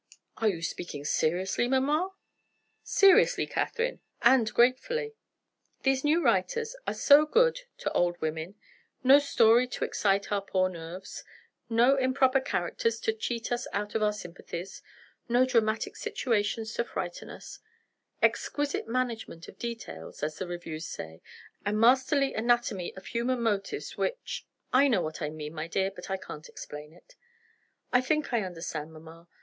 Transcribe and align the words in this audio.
"Are 0.37 0.47
you 0.49 0.63
speaking 0.63 1.05
seriously, 1.05 1.67
mamma?" 1.67 2.15
"Seriously, 2.83 3.45
Catherine 3.45 3.99
and 4.23 4.51
gratefully. 4.51 5.13
These 5.83 6.03
new 6.03 6.23
writers 6.23 6.75
are 6.87 6.93
so 6.95 7.27
good 7.27 7.59
to 7.77 7.91
old 7.93 8.19
women. 8.19 8.55
No 9.03 9.19
story 9.19 9.67
to 9.67 9.83
excite 9.85 10.31
our 10.31 10.41
poor 10.41 10.69
nerves; 10.69 11.23
no 11.69 11.97
improper 11.97 12.39
characters 12.39 12.99
to 13.01 13.13
cheat 13.13 13.51
us 13.51 13.67
out 13.73 13.93
of 13.93 14.01
our 14.01 14.11
sympathies, 14.11 14.81
no 15.29 15.45
dramatic 15.45 15.95
situations 15.95 16.73
to 16.73 16.83
frighten 16.83 17.29
us; 17.29 17.59
exquisite 18.23 18.87
management 18.87 19.47
of 19.47 19.59
details 19.59 20.23
(as 20.23 20.39
the 20.39 20.47
reviews 20.47 20.87
say), 20.87 21.21
and 21.63 21.75
a 21.75 21.79
masterly 21.79 22.33
anatomy 22.33 22.91
of 22.95 23.05
human 23.05 23.39
motives 23.39 23.97
which 23.97 24.47
I 24.73 24.87
know 24.87 25.03
what 25.03 25.21
I 25.21 25.29
mean, 25.29 25.53
my 25.53 25.67
dear, 25.67 25.91
but 25.91 26.09
I 26.09 26.17
can't 26.17 26.49
explain 26.49 26.91
it." 26.91 27.15
"I 27.93 28.01
think 28.01 28.33
I 28.33 28.41
understand, 28.41 28.93
mamma. 28.93 29.27